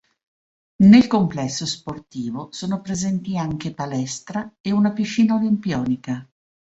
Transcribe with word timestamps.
Nel 0.77 1.05
complesso 1.05 1.67
sportivo 1.67 2.47
sono 2.49 2.81
presenti 2.81 3.37
anche 3.37 3.71
palestra 3.75 4.51
e 4.59 4.71
una 4.71 4.93
piscina 4.93 5.35
olimpionica. 5.35 6.27